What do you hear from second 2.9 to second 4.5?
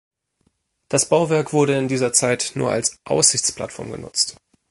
Aussichtsplattform genutzt.